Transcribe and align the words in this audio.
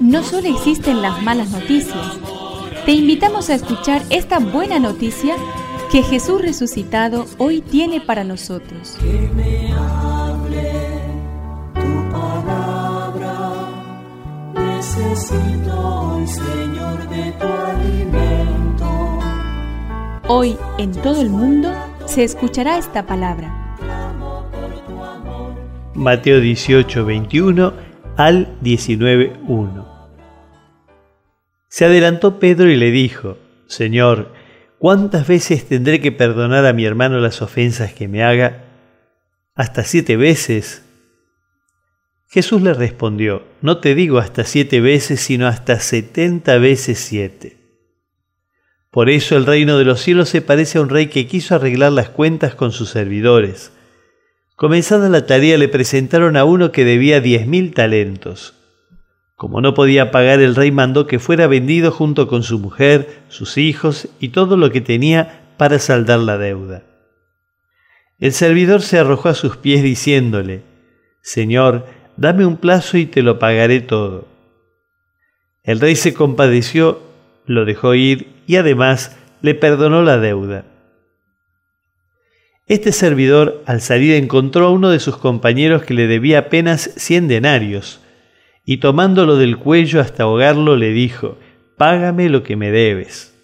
No 0.00 0.22
solo 0.22 0.48
existen 0.48 1.02
las 1.02 1.22
malas 1.22 1.50
noticias, 1.50 2.18
te 2.84 2.92
invitamos 2.92 3.50
a 3.50 3.54
escuchar 3.54 4.02
esta 4.10 4.38
buena 4.38 4.78
noticia 4.78 5.36
que 5.90 6.02
Jesús 6.02 6.42
resucitado 6.42 7.26
hoy 7.38 7.60
tiene 7.62 8.00
para 8.00 8.24
nosotros. 8.24 8.96
Que 9.00 9.30
me 9.34 9.72
hable 9.72 10.72
tu 11.74 12.10
palabra, 12.12 13.68
necesito 14.54 16.14
hoy, 16.14 16.26
Señor, 16.26 17.08
de 17.08 17.32
tu 17.32 17.46
alimento. 17.46 19.18
Hoy 20.28 20.56
en 20.78 20.92
todo 20.92 21.20
el 21.20 21.30
mundo 21.30 21.72
se 22.06 22.24
escuchará 22.24 22.78
esta 22.78 23.06
palabra. 23.06 23.63
Mateo 25.94 26.40
18, 26.40 27.04
21 27.04 27.72
al 28.16 28.58
19, 28.62 29.32
1. 29.46 30.08
Se 31.68 31.84
adelantó 31.84 32.40
Pedro 32.40 32.68
y 32.68 32.74
le 32.74 32.90
dijo, 32.90 33.38
Señor, 33.68 34.32
¿cuántas 34.78 35.28
veces 35.28 35.66
tendré 35.66 36.00
que 36.00 36.10
perdonar 36.10 36.66
a 36.66 36.72
mi 36.72 36.84
hermano 36.84 37.20
las 37.20 37.42
ofensas 37.42 37.92
que 37.92 38.08
me 38.08 38.24
haga? 38.24 38.64
¿Hasta 39.54 39.84
siete 39.84 40.16
veces? 40.16 40.82
Jesús 42.28 42.60
le 42.60 42.74
respondió, 42.74 43.44
No 43.60 43.78
te 43.78 43.94
digo 43.94 44.18
hasta 44.18 44.42
siete 44.42 44.80
veces, 44.80 45.20
sino 45.20 45.46
hasta 45.46 45.78
setenta 45.78 46.58
veces 46.58 46.98
siete. 46.98 47.56
Por 48.90 49.10
eso 49.10 49.36
el 49.36 49.46
reino 49.46 49.78
de 49.78 49.84
los 49.84 50.00
cielos 50.00 50.28
se 50.28 50.42
parece 50.42 50.78
a 50.78 50.80
un 50.80 50.88
rey 50.88 51.06
que 51.06 51.28
quiso 51.28 51.54
arreglar 51.54 51.92
las 51.92 52.08
cuentas 52.08 52.56
con 52.56 52.72
sus 52.72 52.90
servidores 52.90 53.73
Comenzada 54.56 55.08
la 55.08 55.26
tarea 55.26 55.58
le 55.58 55.66
presentaron 55.66 56.36
a 56.36 56.44
uno 56.44 56.70
que 56.70 56.84
debía 56.84 57.20
diez 57.20 57.46
mil 57.46 57.74
talentos. 57.74 58.54
Como 59.34 59.60
no 59.60 59.74
podía 59.74 60.12
pagar, 60.12 60.40
el 60.40 60.54
rey 60.54 60.70
mandó 60.70 61.08
que 61.08 61.18
fuera 61.18 61.48
vendido 61.48 61.90
junto 61.90 62.28
con 62.28 62.44
su 62.44 62.60
mujer, 62.60 63.22
sus 63.28 63.58
hijos 63.58 64.08
y 64.20 64.28
todo 64.28 64.56
lo 64.56 64.70
que 64.70 64.80
tenía 64.80 65.50
para 65.56 65.80
saldar 65.80 66.20
la 66.20 66.38
deuda. 66.38 66.84
El 68.20 68.32
servidor 68.32 68.82
se 68.82 68.98
arrojó 68.98 69.28
a 69.28 69.34
sus 69.34 69.56
pies 69.56 69.82
diciéndole, 69.82 70.62
Señor, 71.20 71.86
dame 72.16 72.46
un 72.46 72.56
plazo 72.56 72.96
y 72.96 73.06
te 73.06 73.22
lo 73.22 73.40
pagaré 73.40 73.80
todo. 73.80 74.28
El 75.64 75.80
rey 75.80 75.96
se 75.96 76.14
compadeció, 76.14 77.00
lo 77.44 77.64
dejó 77.64 77.94
ir 77.94 78.28
y 78.46 78.56
además 78.56 79.16
le 79.42 79.56
perdonó 79.56 80.02
la 80.02 80.18
deuda. 80.18 80.64
Este 82.66 82.92
servidor 82.92 83.62
al 83.66 83.82
salir 83.82 84.14
encontró 84.14 84.66
a 84.66 84.70
uno 84.70 84.88
de 84.88 84.98
sus 84.98 85.18
compañeros 85.18 85.82
que 85.82 85.92
le 85.92 86.06
debía 86.06 86.38
apenas 86.38 86.90
cien 86.96 87.28
denarios, 87.28 88.00
y 88.64 88.78
tomándolo 88.78 89.36
del 89.36 89.58
cuello 89.58 90.00
hasta 90.00 90.22
ahogarlo 90.22 90.74
le 90.76 90.90
dijo, 90.90 91.36
Págame 91.76 92.30
lo 92.30 92.42
que 92.42 92.56
me 92.56 92.70
debes. 92.70 93.34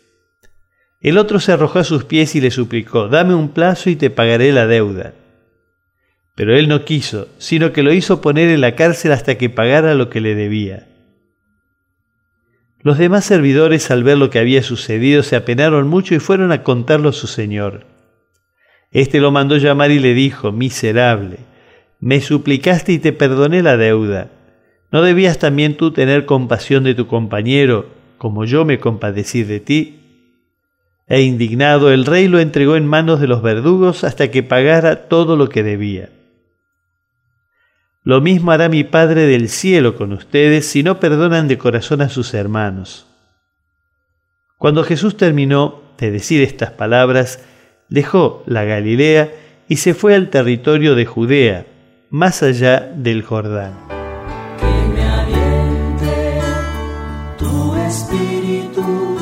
El 1.03 1.19
otro 1.19 1.39
se 1.39 1.53
arrojó 1.53 1.81
a 1.81 1.85
sus 1.85 2.05
pies 2.05 2.35
y 2.35 2.41
le 2.41 2.51
suplicó, 2.51 3.09
Dame 3.09 3.35
un 3.35 3.51
plazo 3.51 3.91
y 3.91 3.97
te 3.97 4.09
pagaré 4.09 4.53
la 4.53 4.67
deuda. 4.67 5.13
Pero 6.35 6.57
él 6.57 6.69
no 6.69 6.87
quiso, 6.87 7.29
sino 7.37 7.75
que 7.75 7.83
lo 7.83 7.93
hizo 7.93 8.23
poner 8.23 8.49
en 8.49 8.63
la 8.63 8.75
cárcel 8.75 9.13
hasta 9.13 9.37
que 9.37 9.51
pagara 9.51 9.95
lo 9.95 10.09
que 10.09 10.23
le 10.23 10.35
debía. 10.35 10.89
Los 12.81 12.97
demás 12.97 13.27
servidores 13.27 13.91
al 13.91 14.03
ver 14.03 14.17
lo 14.17 14.31
que 14.31 14.39
había 14.39 14.63
sucedido 14.63 15.23
se 15.23 15.37
apenaron 15.37 15.89
mucho 15.89 16.15
y 16.15 16.21
fueron 16.21 16.53
a 16.53 16.63
contarlo 16.63 17.11
a 17.11 17.13
su 17.13 17.27
señor. 17.27 18.00
Este 18.91 19.21
lo 19.21 19.31
mandó 19.31 19.57
llamar 19.57 19.91
y 19.91 19.99
le 20.01 20.15
dijo, 20.15 20.51
miserable, 20.51 21.39
me 22.01 22.21
suplicaste 22.21 22.93
y 22.93 22.99
te 22.99 23.13
perdoné 23.13 23.63
la 23.63 23.77
deuda. 23.77 24.31
¿No 24.91 25.03
debías 25.03 25.39
también 25.39 25.77
tú 25.77 25.93
tener 25.93 26.27
compasión 26.27 26.83
de 26.83 26.95
tu 26.95 27.07
compañero, 27.07 27.87
como 28.19 28.45
yo 28.45 28.65
me 28.65 28.81
compadecí 28.81 29.45
de 29.45 29.61
ti? 29.61 30.01
E 31.07 31.23
indignado 31.23 31.93
el 31.93 32.07
rey 32.07 32.27
lo 32.29 32.41
entregó 32.41 32.77
en 32.77 32.87
manos 32.87 33.21
de 33.21 33.29
los 33.29 33.43
verdugos 33.43 34.03
hasta 34.05 34.31
que 34.31 34.43
pagara 34.43 35.09
todo 35.09 35.37
lo 35.37 35.49
que 35.49 35.63
debía. 35.63 36.11
Lo 38.03 38.21
mismo 38.21 38.51
hará 38.51 38.69
mi 38.69 38.83
Padre 38.83 39.27
del 39.27 39.49
cielo 39.49 39.95
con 39.95 40.13
ustedes 40.13 40.67
si 40.67 40.83
no 40.83 40.99
perdonan 40.99 41.49
de 41.49 41.59
corazón 41.59 42.01
a 42.01 42.09
sus 42.09 42.33
hermanos. 42.35 43.07
Cuando 44.57 44.85
Jesús 44.85 45.17
terminó 45.17 45.83
de 45.99 46.11
decir 46.11 46.43
estas 46.43 46.71
palabras, 46.71 47.45
dejó 47.91 48.43
la 48.47 48.65
Galilea 48.65 49.33
y 49.69 49.77
se 49.77 49.95
fue 49.95 50.15
al 50.15 50.31
territorio 50.31 50.95
de 50.95 51.05
Judea, 51.05 51.67
más 52.09 52.43
allá 52.43 52.81
del 52.81 53.23
Jordán. 53.23 53.75
Que 54.59 54.89
me 54.95 55.03
aliente 55.03 56.41
tu 57.39 57.77
espíritu, 57.77 59.19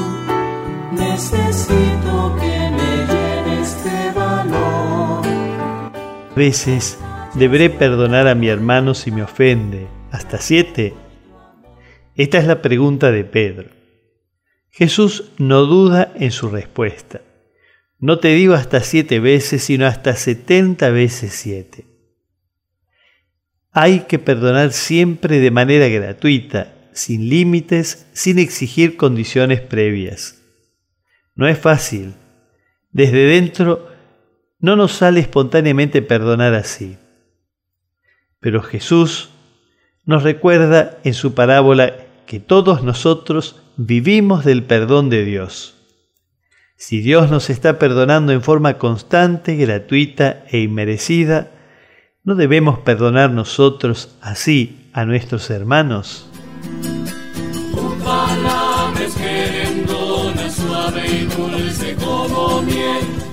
necesito 0.93 2.37
que 2.41 2.71
me 2.71 3.07
llenes 3.09 3.85
de 3.85 4.13
valor. 4.15 5.27
A 5.27 6.35
veces 6.37 6.99
deberé 7.35 7.71
perdonar 7.71 8.29
a 8.29 8.35
mi 8.35 8.49
hermano 8.49 8.95
si 8.95 9.11
me 9.11 9.23
ofende. 9.23 9.89
¿Hasta 10.11 10.39
siete? 10.39 10.95
Esta 12.15 12.39
es 12.39 12.47
la 12.47 12.63
pregunta 12.63 13.11
de 13.13 13.25
Pedro. 13.25 13.69
Jesús 14.71 15.33
no 15.39 15.63
duda 15.63 16.13
en 16.15 16.31
su 16.31 16.49
respuesta. 16.49 17.21
No 17.99 18.19
te 18.21 18.29
digo 18.29 18.55
hasta 18.55 18.81
siete 18.81 19.19
veces, 19.19 19.65
sino 19.65 19.87
hasta 19.87 20.15
setenta 20.15 20.91
veces 20.91 21.33
siete. 21.33 21.87
Hay 23.73 24.01
que 24.01 24.19
perdonar 24.19 24.73
siempre 24.73 25.41
de 25.41 25.51
manera 25.51 25.89
gratuita, 25.89 26.75
sin 26.93 27.29
límites, 27.29 28.07
sin 28.13 28.39
exigir 28.39 28.97
condiciones 28.97 29.61
previas. 29.61 30.43
No 31.35 31.47
es 31.49 31.59
fácil. 31.59 32.15
Desde 32.91 33.27
dentro 33.27 33.89
no 34.61 34.77
nos 34.77 34.93
sale 34.93 35.21
espontáneamente 35.21 36.03
perdonar 36.03 36.55
así. 36.55 36.99
Pero 38.41 38.63
Jesús 38.63 39.31
nos 40.05 40.23
recuerda 40.23 40.99
en 41.05 41.15
su 41.15 41.35
parábola 41.35 41.95
que 42.27 42.41
todos 42.41 42.83
nosotros 42.83 43.63
vivimos 43.77 44.45
del 44.45 44.65
perdón 44.65 45.11
de 45.11 45.25
Dios. 45.25 45.78
Si 46.81 47.01
Dios 47.01 47.29
nos 47.29 47.51
está 47.51 47.77
perdonando 47.81 48.33
en 48.33 48.41
forma 48.41 48.79
constante, 48.79 49.57
gratuita 49.57 50.45
e 50.49 50.61
inmerecida, 50.61 51.51
¿no 52.23 52.37
debemos 52.37 52.79
perdonar 52.79 53.33
nosotros 53.33 54.15
así 54.21 54.89
a 54.93 55.05
nuestros 55.05 55.51
hermanos? 55.51 56.31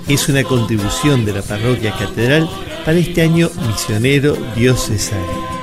Es 0.08 0.28
una 0.28 0.44
contribución 0.44 1.24
de 1.24 1.34
la 1.34 1.44
parroquia 1.44 1.92
catedral 1.92 2.50
para 2.84 2.98
este 2.98 3.22
año 3.22 3.52
misionero 3.68 4.36
diocesano. 4.56 5.55